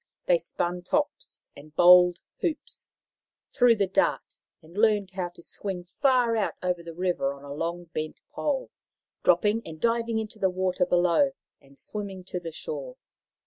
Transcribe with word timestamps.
They 0.25 0.39
spun 0.39 0.81
tops 0.81 1.47
and 1.55 1.75
bowled 1.75 2.17
hoops, 2.39 2.91
threw 3.53 3.75
the 3.75 3.85
dart, 3.85 4.39
and 4.59 4.75
learned 4.75 5.11
how 5.11 5.29
to 5.29 5.43
swing 5.43 5.83
far 5.83 6.35
out 6.35 6.55
over 6.63 6.81
the 6.81 6.95
river 6.95 7.35
on 7.35 7.43
a 7.43 7.53
long 7.53 7.83
bent 7.93 8.23
pole, 8.31 8.71
dropping 9.21 9.61
and 9.63 9.79
diving 9.79 10.17
into 10.17 10.39
the 10.39 10.49
water 10.49 10.87
below 10.87 11.33
and 11.61 11.77
swimming 11.77 12.23
to 12.23 12.39
the 12.39 12.51
shore. 12.51 12.97